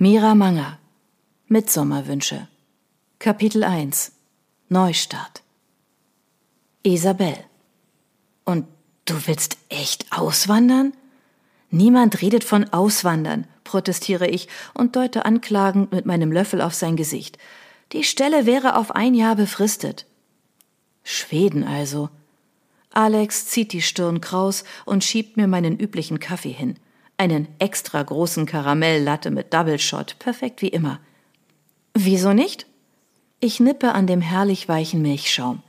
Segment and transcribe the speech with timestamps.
[0.00, 0.78] Mira Manger
[1.48, 2.46] Mitsommerwünsche
[3.18, 4.12] Kapitel 1
[4.68, 5.42] Neustart
[6.84, 7.34] Isabel
[8.44, 8.66] Und
[9.06, 10.92] du willst echt auswandern?
[11.70, 17.36] Niemand redet von Auswandern, protestiere ich und deute anklagend mit meinem Löffel auf sein Gesicht.
[17.90, 20.06] Die Stelle wäre auf ein Jahr befristet.
[21.02, 22.08] Schweden also.
[22.92, 26.78] Alex zieht die Stirn kraus und schiebt mir meinen üblichen Kaffee hin
[27.18, 31.00] einen extra großen Karamelllatte mit Double Shot, perfekt wie immer.
[31.94, 32.66] Wieso nicht?
[33.40, 35.62] Ich nippe an dem herrlich weichen Milchschaum.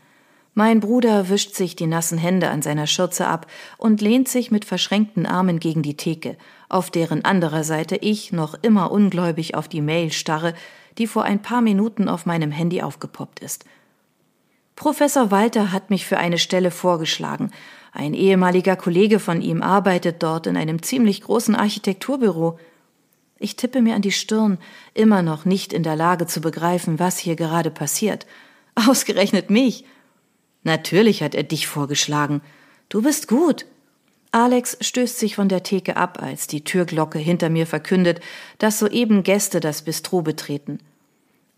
[0.53, 4.65] Mein Bruder wischt sich die nassen Hände an seiner Schürze ab und lehnt sich mit
[4.65, 9.81] verschränkten Armen gegen die Theke, auf deren anderer Seite ich noch immer ungläubig auf die
[9.81, 10.53] Mail starre,
[10.97, 13.66] die vor ein paar Minuten auf meinem Handy aufgepoppt ist.
[14.79, 17.51] Professor Walter hat mich für eine Stelle vorgeschlagen,
[17.91, 22.57] ein ehemaliger Kollege von ihm arbeitet dort in einem ziemlich großen Architekturbüro.
[23.39, 24.57] Ich tippe mir an die Stirn,
[24.93, 28.25] immer noch nicht in der Lage zu begreifen, was hier gerade passiert.
[28.73, 29.83] Ausgerechnet mich.
[30.63, 32.39] Natürlich hat er dich vorgeschlagen.
[32.88, 33.66] Du bist gut.
[34.31, 38.22] Alex stößt sich von der Theke ab, als die Türglocke hinter mir verkündet,
[38.59, 40.80] dass soeben Gäste das Bistro betreten.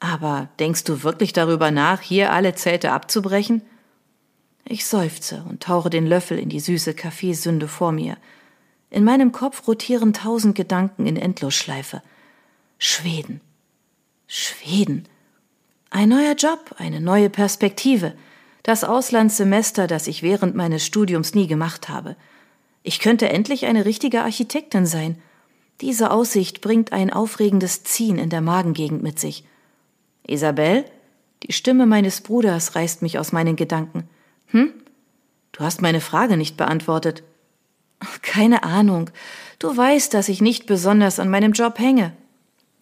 [0.02, 3.62] Aber denkst du wirklich darüber nach, hier alle Zelte abzubrechen?
[4.66, 8.18] Ich seufze und tauche den Löffel in die süße Kaffeesünde vor mir.
[8.90, 12.02] In meinem Kopf rotieren tausend Gedanken in Endlosschleife.
[12.80, 13.42] Schweden.
[14.26, 15.08] Schweden.
[15.92, 18.16] Ein neuer Job, eine neue Perspektive.
[18.64, 22.16] Das Auslandssemester, das ich während meines Studiums nie gemacht habe.
[22.82, 25.22] Ich könnte endlich eine richtige Architektin sein.
[25.80, 29.46] Diese Aussicht bringt ein aufregendes Ziehen in der Magengegend mit sich.
[30.28, 30.86] Isabel?
[31.44, 34.08] Die Stimme meines Bruders reißt mich aus meinen Gedanken.
[34.48, 34.72] Hm?
[35.52, 37.24] Du hast meine Frage nicht beantwortet.
[38.22, 39.10] Keine Ahnung.
[39.60, 42.14] Du weißt, dass ich nicht besonders an meinem Job hänge.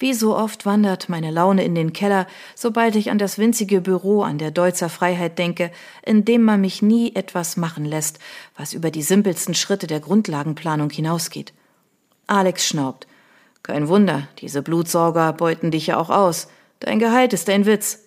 [0.02, 4.22] Wie so oft wandert meine Laune in den Keller, sobald ich an das winzige Büro
[4.22, 5.72] an der Deutzer Freiheit denke,
[6.06, 8.20] in dem man mich nie etwas machen lässt,
[8.56, 11.54] was über die simpelsten Schritte der Grundlagenplanung hinausgeht.
[12.27, 13.08] Alex schnaubt.
[13.61, 16.48] Kein Wunder, diese Blutsauger beuten dich ja auch aus.
[16.80, 18.00] Dein Gehalt ist ein Witz.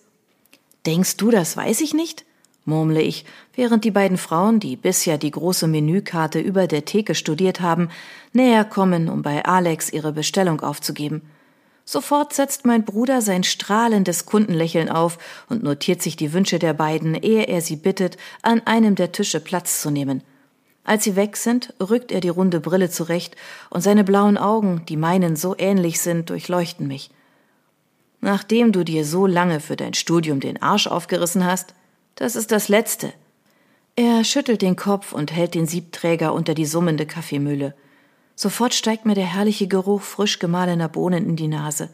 [0.85, 2.25] Denkst du, das weiß ich nicht?
[2.65, 3.25] murmle ich,
[3.55, 7.89] während die beiden Frauen, die bisher die große Menükarte über der Theke studiert haben,
[8.31, 11.21] näher kommen, um bei Alex ihre Bestellung aufzugeben.
[11.85, 15.17] Sofort setzt mein Bruder sein strahlendes Kundenlächeln auf
[15.49, 19.41] und notiert sich die Wünsche der beiden, ehe er sie bittet, an einem der Tische
[19.41, 20.23] Platz zu nehmen.
[20.85, 23.35] Als sie weg sind, rückt er die runde Brille zurecht,
[23.69, 27.09] und seine blauen Augen, die meinen so ähnlich sind, durchleuchten mich.
[28.23, 31.73] Nachdem du dir so lange für dein Studium den Arsch aufgerissen hast,
[32.15, 33.11] das ist das Letzte.
[33.97, 37.75] Er schüttelt den Kopf und hält den Siebträger unter die summende Kaffeemühle.
[38.33, 41.89] Sofort steigt mir der herrliche Geruch frisch gemahlener Bohnen in die Nase.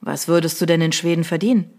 [0.00, 1.70] Was würdest du denn in Schweden verdienen?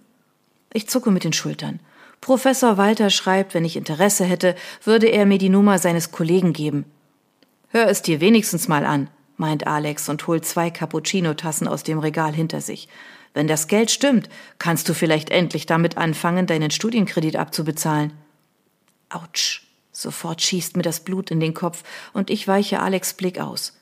[0.72, 1.82] Ich zucke mit den Schultern.
[2.22, 4.56] Professor Walter schreibt, wenn ich Interesse hätte,
[4.86, 6.86] würde er mir die Nummer seines Kollegen geben.
[7.68, 12.32] Hör es dir wenigstens mal an, meint Alex und holt zwei Cappuccino-Tassen aus dem Regal
[12.32, 12.88] hinter sich.
[13.34, 14.30] Wenn das Geld stimmt,
[14.60, 18.14] kannst du vielleicht endlich damit anfangen, deinen Studienkredit abzubezahlen.
[19.10, 19.68] Autsch.
[19.92, 21.84] Sofort schießt mir das Blut in den Kopf
[22.14, 23.78] und ich weiche Alex Blick aus.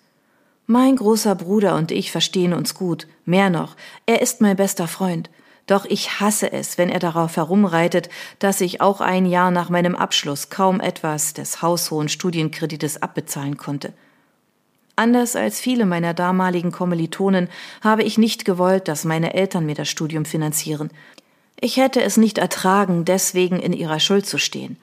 [0.68, 3.08] Mein großer Bruder und ich verstehen uns gut.
[3.26, 3.76] Mehr noch,
[4.06, 5.30] er ist mein bester Freund.
[5.68, 9.96] Doch ich hasse es, wenn er darauf herumreitet, dass ich auch ein Jahr nach meinem
[9.96, 13.94] Abschluss kaum etwas des haushohen Studienkredites abbezahlen konnte.
[14.96, 17.50] Anders als viele meiner damaligen Kommilitonen
[17.82, 20.90] habe ich nicht gewollt, dass meine Eltern mir das Studium finanzieren.
[21.60, 24.78] Ich hätte es nicht ertragen, deswegen in ihrer Schuld zu stehen.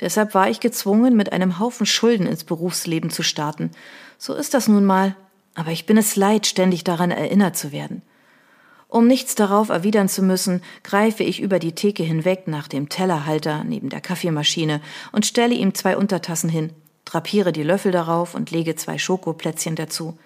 [0.00, 3.70] Deshalb war ich gezwungen, mit einem Haufen Schulden ins Berufsleben zu starten.
[4.18, 5.14] So ist das nun mal,
[5.54, 8.02] aber ich bin es leid, ständig daran erinnert zu werden.
[8.88, 13.64] Um nichts darauf erwidern zu müssen, greife ich über die Theke hinweg nach dem Tellerhalter
[13.64, 14.80] neben der Kaffeemaschine
[15.12, 16.70] und stelle ihm zwei Untertassen hin
[17.12, 20.16] drapiere die Löffel darauf und lege zwei Schokoplätzchen dazu.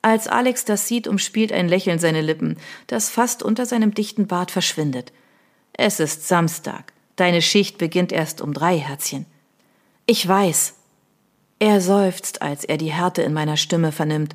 [0.00, 2.56] Als Alex das sieht, umspielt ein Lächeln seine Lippen,
[2.86, 5.12] das fast unter seinem dichten Bart verschwindet.
[5.74, 6.92] Es ist Samstag.
[7.16, 9.26] Deine Schicht beginnt erst um drei, Herzchen.
[10.06, 10.74] Ich weiß.
[11.58, 14.34] Er seufzt, als er die Härte in meiner Stimme vernimmt.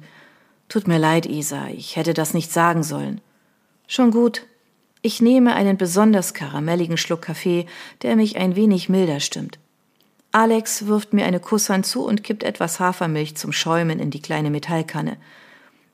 [0.70, 3.22] Tut mir leid, Isa, ich hätte das nicht sagen sollen.
[3.88, 4.46] Schon gut.
[5.02, 7.66] Ich nehme einen besonders karamelligen Schluck Kaffee,
[8.02, 9.60] der mich ein wenig milder stimmt.
[10.32, 14.52] Alex wirft mir eine Kusshand zu und kippt etwas Hafermilch zum Schäumen in die kleine
[14.52, 15.18] Metallkanne.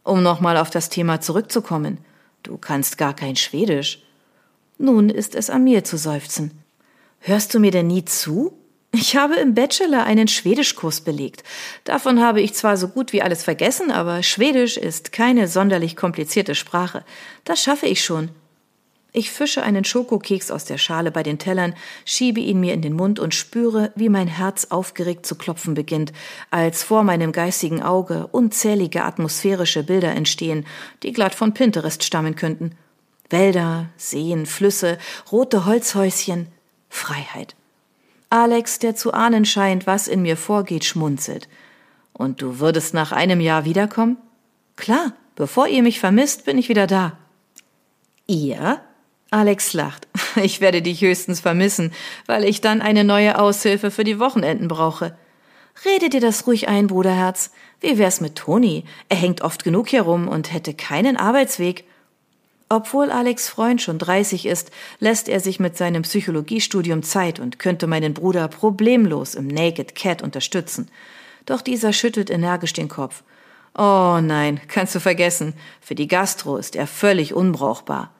[0.03, 1.99] Um nochmal auf das Thema zurückzukommen.
[2.43, 4.03] Du kannst gar kein Schwedisch.
[4.77, 6.51] Nun ist es an mir zu seufzen.
[7.19, 8.53] Hörst du mir denn nie zu?
[8.91, 11.43] Ich habe im Bachelor einen Schwedischkurs belegt.
[11.85, 16.55] Davon habe ich zwar so gut wie alles vergessen, aber Schwedisch ist keine sonderlich komplizierte
[16.55, 17.03] Sprache.
[17.45, 18.29] Das schaffe ich schon.
[19.17, 21.73] Ich fische einen Schokokeks aus der Schale bei den Tellern,
[22.03, 26.11] schiebe ihn mir in den Mund und spüre, wie mein Herz aufgeregt zu klopfen beginnt,
[26.51, 30.65] als vor meinem geistigen Auge unzählige atmosphärische Bilder entstehen,
[31.01, 32.75] die glatt von Pinterest stammen könnten.
[33.29, 34.97] Wälder, Seen, Flüsse,
[35.31, 36.47] rote Holzhäuschen,
[36.89, 37.55] Freiheit.
[38.29, 41.47] Alex, der zu ahnen scheint, was in mir vorgeht, schmunzelt.
[42.11, 44.17] Und du würdest nach einem Jahr wiederkommen?
[44.75, 47.17] Klar, bevor ihr mich vermisst, bin ich wieder da.
[48.27, 48.81] Ihr?
[49.35, 50.07] Alex lacht.
[50.41, 51.93] Ich werde dich höchstens vermissen,
[52.25, 55.17] weil ich dann eine neue Aushilfe für die Wochenenden brauche.
[55.85, 57.51] Rede dir das ruhig ein, Bruderherz.
[57.79, 58.83] Wie wär's mit Toni?
[59.07, 61.85] Er hängt oft genug hier rum und hätte keinen Arbeitsweg.
[62.67, 67.87] Obwohl Alex Freund schon 30 ist, lässt er sich mit seinem Psychologiestudium Zeit und könnte
[67.87, 70.89] meinen Bruder problemlos im Naked Cat unterstützen.
[71.45, 73.23] Doch dieser schüttelt energisch den Kopf.
[73.77, 75.53] Oh nein, kannst du vergessen.
[75.79, 78.14] Für die Gastro ist er völlig unbrauchbar.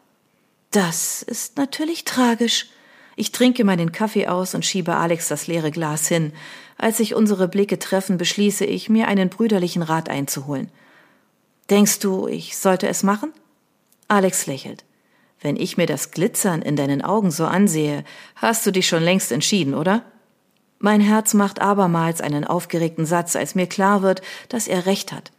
[0.75, 2.67] Das ist natürlich tragisch.
[3.15, 6.33] Ich trinke meinen Kaffee aus und schiebe Alex das leere Glas hin.
[6.77, 10.69] Als sich unsere Blicke treffen, beschließe ich, mir einen brüderlichen Rat einzuholen.
[11.69, 13.31] Denkst du, ich sollte es machen?
[14.09, 14.83] Alex lächelt.
[15.39, 18.03] Wenn ich mir das Glitzern in deinen Augen so ansehe,
[18.35, 20.03] hast du dich schon längst entschieden, oder?
[20.79, 25.31] Mein Herz macht abermals einen aufgeregten Satz, als mir klar wird, dass er recht hat.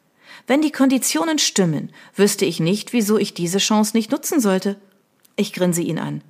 [0.47, 4.77] Wenn die Konditionen stimmen, wüsste ich nicht, wieso ich diese Chance nicht nutzen sollte.
[5.37, 6.23] Ich grinse ihn an.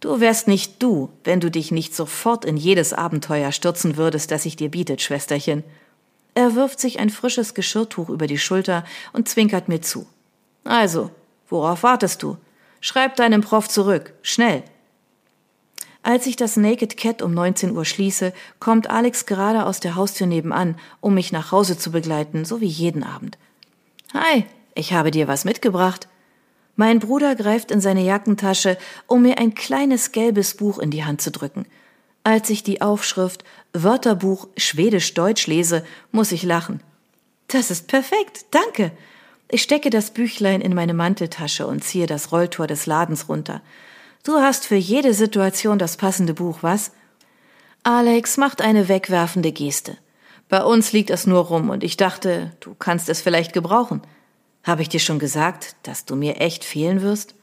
[0.00, 4.44] Du wärst nicht du, wenn du dich nicht sofort in jedes Abenteuer stürzen würdest, das
[4.44, 5.62] sich dir bietet, Schwesterchen.
[6.34, 10.06] Er wirft sich ein frisches Geschirrtuch über die Schulter und zwinkert mir zu.
[10.64, 11.10] Also,
[11.50, 12.38] Worauf wartest du?
[12.80, 14.14] Schreib deinem Prof zurück.
[14.22, 14.62] Schnell.
[16.02, 20.26] Als ich das Naked Cat um 19 Uhr schließe, kommt Alex gerade aus der Haustür
[20.26, 23.36] nebenan, um mich nach Hause zu begleiten, so wie jeden Abend.
[24.14, 26.08] Hi, ich habe dir was mitgebracht.
[26.80, 31.20] Mein Bruder greift in seine Jackentasche, um mir ein kleines gelbes Buch in die Hand
[31.20, 31.66] zu drücken.
[32.24, 33.44] Als ich die Aufschrift
[33.74, 36.80] Wörterbuch Schwedisch-Deutsch lese, muss ich lachen.
[37.48, 38.92] Das ist perfekt, danke.
[39.50, 43.60] Ich stecke das Büchlein in meine Manteltasche und ziehe das Rolltor des Ladens runter.
[44.24, 46.92] Du hast für jede Situation das passende Buch, was?
[47.82, 49.98] Alex macht eine wegwerfende Geste.
[50.48, 54.00] Bei uns liegt es nur rum und ich dachte, du kannst es vielleicht gebrauchen.
[54.62, 57.34] Habe ich dir schon gesagt, dass du mir echt fehlen wirst?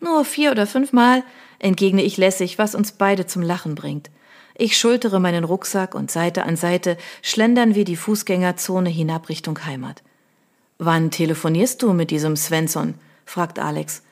[0.00, 1.22] Nur vier oder fünfmal,
[1.58, 4.10] entgegne ich lässig, was uns beide zum Lachen bringt.
[4.54, 10.02] Ich schultere meinen Rucksack und Seite an Seite schlendern wir die Fußgängerzone hinab Richtung Heimat.
[10.78, 12.94] Wann telefonierst du mit diesem Svensson?
[13.24, 14.02] fragt Alex.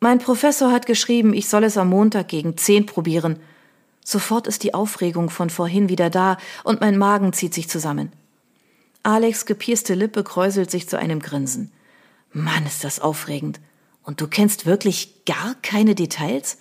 [0.00, 3.38] Mein Professor hat geschrieben, ich soll es am Montag gegen zehn probieren.
[4.04, 8.12] Sofort ist die Aufregung von vorhin wieder da und mein Magen zieht sich zusammen.
[9.02, 11.72] Alex gepierste Lippe kräuselt sich zu einem Grinsen.
[12.32, 13.60] Mann, ist das aufregend.
[14.02, 16.58] Und du kennst wirklich gar keine Details?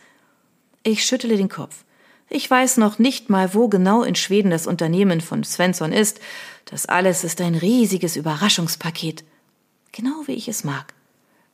[0.84, 1.84] Ich schüttele den Kopf.
[2.30, 6.20] Ich weiß noch nicht mal, wo genau in Schweden das Unternehmen von Svensson ist.
[6.66, 9.24] Das alles ist ein riesiges Überraschungspaket.
[9.92, 10.94] Genau wie ich es mag.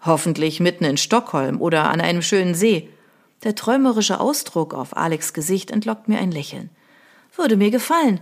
[0.02, 2.90] Hoffentlich mitten in Stockholm oder an einem schönen See.
[3.44, 6.70] Der träumerische Ausdruck auf Alex Gesicht entlockt mir ein Lächeln.
[7.36, 8.20] Würde mir gefallen.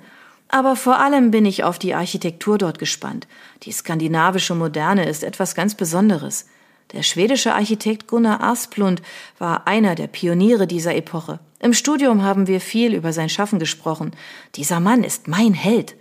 [0.47, 3.27] Aber vor allem bin ich auf die Architektur dort gespannt.
[3.63, 6.47] Die skandinavische Moderne ist etwas ganz Besonderes.
[6.93, 9.01] Der schwedische Architekt Gunnar Asplund
[9.39, 11.39] war einer der Pioniere dieser Epoche.
[11.59, 14.11] Im Studium haben wir viel über sein Schaffen gesprochen.
[14.55, 15.95] Dieser Mann ist mein Held.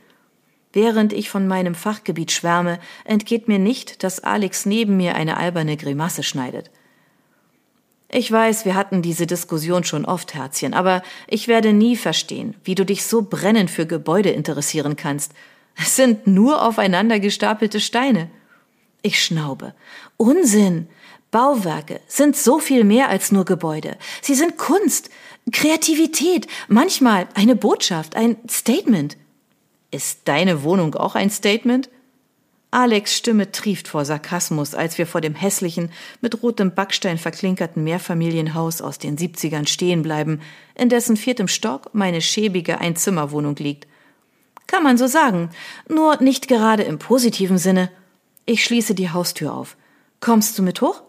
[0.75, 5.76] Während ich von meinem Fachgebiet schwärme, entgeht mir nicht, dass Alex neben mir eine alberne
[5.76, 6.71] Grimasse schneidet.
[8.16, 12.76] Ich weiß, wir hatten diese Diskussion schon oft, Herzchen, aber ich werde nie verstehen, wie
[12.76, 15.33] du dich so brennend für Gebäude interessieren kannst.
[15.75, 18.30] Es sind nur aufeinander gestapelte Steine.
[19.02, 19.75] Ich schnaube.
[20.16, 20.87] Unsinn!
[21.33, 23.97] Bauwerke sind so viel mehr als nur Gebäude.
[24.23, 25.11] Sie sind Kunst,
[25.50, 29.16] Kreativität, manchmal eine Botschaft, ein Statement.
[29.90, 31.90] Ist deine Wohnung auch ein Statement?
[32.75, 38.83] Alex Stimme trieft vor Sarkasmus, als wir vor dem hässlichen, mit rotem Backstein verklinkerten Mehrfamilienhaus
[38.83, 40.40] aus den 70ern stehen bleiben,
[40.75, 43.87] in dessen viertem Stock meine schäbige Einzimmerwohnung liegt.
[44.66, 45.50] Kann man so sagen,
[45.88, 47.93] nur nicht gerade im positiven Sinne.
[48.45, 49.76] Ich schließe die Haustür auf.
[50.19, 51.04] Kommst du mit hoch?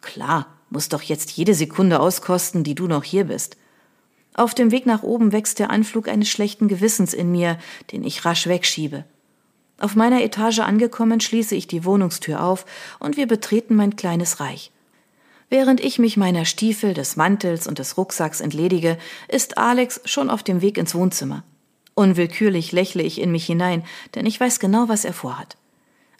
[0.00, 3.56] Klar, muss doch jetzt jede Sekunde auskosten, die du noch hier bist.
[4.34, 7.60] Auf dem Weg nach oben wächst der Anflug eines schlechten Gewissens in mir,
[7.92, 9.04] den ich rasch wegschiebe.
[9.78, 12.64] Auf meiner Etage angekommen, schließe ich die Wohnungstür auf
[12.98, 14.72] und wir betreten mein kleines Reich.
[15.48, 20.42] Während ich mich meiner Stiefel, des Mantels und des Rucksacks entledige, ist Alex schon auf
[20.42, 21.44] dem Weg ins Wohnzimmer.
[21.94, 25.56] Unwillkürlich lächle ich in mich hinein, denn ich weiß genau, was er vorhat.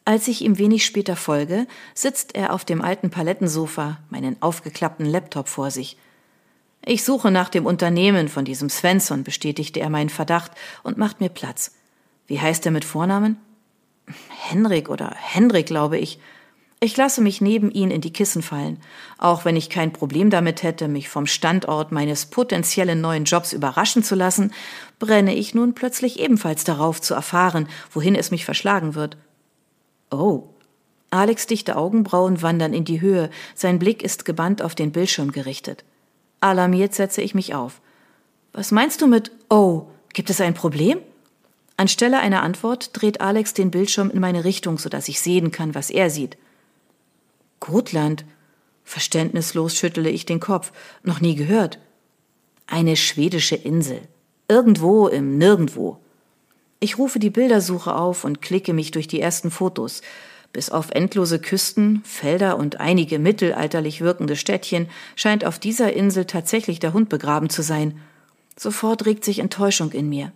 [0.05, 5.49] Als ich ihm wenig später folge, sitzt er auf dem alten Palettensofa, meinen aufgeklappten Laptop
[5.49, 5.97] vor sich.
[6.85, 10.53] Ich suche nach dem Unternehmen von diesem Svensson, bestätigte er meinen Verdacht
[10.85, 11.73] und macht mir Platz.
[12.29, 13.39] Wie heißt er mit Vornamen?
[14.29, 16.19] Henrik oder Henrik, glaube ich.
[16.79, 18.79] Ich lasse mich neben ihn in die Kissen fallen.
[19.17, 24.03] Auch wenn ich kein Problem damit hätte, mich vom Standort meines potenziellen neuen Jobs überraschen
[24.03, 24.53] zu lassen,
[24.99, 29.17] brenne ich nun plötzlich ebenfalls darauf zu erfahren, wohin es mich verschlagen wird.
[30.11, 30.51] Oh.
[31.11, 35.85] Alex dichte Augenbrauen wandern in die Höhe, sein Blick ist gebannt auf den Bildschirm gerichtet.
[36.41, 37.81] Alarmiert setze ich mich auf.
[38.53, 39.87] Was meinst du mit Oh?
[40.13, 40.99] Gibt es ein Problem?
[41.77, 45.91] Anstelle einer Antwort dreht Alex den Bildschirm in meine Richtung, sodass ich sehen kann, was
[45.91, 46.39] er sieht.
[47.61, 48.25] Gotland?
[48.85, 50.73] Verständnislos schüttele ich den Kopf.
[51.03, 51.79] Noch nie gehört.
[52.67, 54.01] Eine schwedische Insel.
[54.49, 55.99] Irgendwo im Nirgendwo.
[56.81, 60.03] Ich rufe die Bildersuche auf und klicke mich durch die ersten Fotos.
[60.53, 66.79] Bis auf endlose Küsten, Felder und einige mittelalterlich wirkende Städtchen scheint auf dieser Insel tatsächlich
[66.79, 68.01] der Hund begraben zu sein.
[68.57, 70.33] Sofort regt sich Enttäuschung in mir.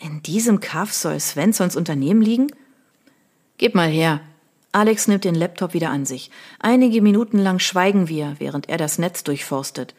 [0.00, 2.52] In diesem Kaff soll Svenssons Unternehmen liegen?
[3.58, 4.20] Gib mal her.
[4.70, 6.30] Alex nimmt den Laptop wieder an sich.
[6.60, 9.94] Einige Minuten lang schweigen wir, während er das Netz durchforstet.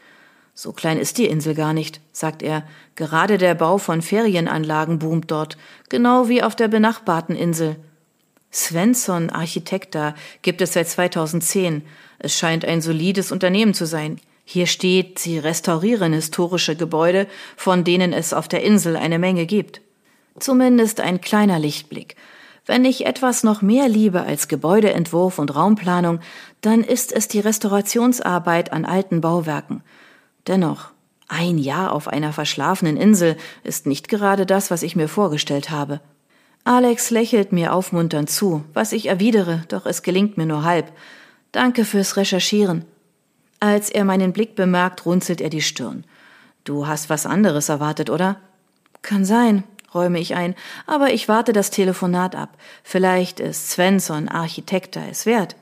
[0.54, 2.64] So klein ist die Insel gar nicht, sagt er.
[2.96, 5.58] Gerade der Bau von Ferienanlagen boomt dort,
[5.90, 7.76] genau wie auf der benachbarten Insel.
[8.54, 11.84] Svensson Architekta gibt es seit 2010.
[12.20, 14.20] Es scheint ein solides Unternehmen zu sein.
[14.46, 17.28] Hier steht, sie restaurieren historische Gebäude,
[17.58, 19.82] von denen es auf der Insel eine Menge gibt.
[20.40, 22.16] Zumindest ein kleiner Lichtblick.
[22.66, 26.20] Wenn ich etwas noch mehr liebe als Gebäudeentwurf und Raumplanung,
[26.62, 29.82] dann ist es die Restaurationsarbeit an alten Bauwerken.
[30.48, 30.92] Dennoch,
[31.28, 36.00] ein Jahr auf einer verschlafenen Insel ist nicht gerade das, was ich mir vorgestellt habe.
[36.64, 40.92] Alex lächelt mir aufmunternd zu, was ich erwidere, doch es gelingt mir nur halb.
[41.52, 42.86] Danke fürs Recherchieren.
[43.60, 46.04] Als er meinen Blick bemerkt, runzelt er die Stirn.
[46.64, 48.38] Du hast was anderes erwartet, oder?
[49.02, 50.56] Kann sein, räume ich ein,
[50.86, 52.58] aber ich warte das Telefonat ab.
[52.84, 55.56] Vielleicht ist Svensson Architekter es wert.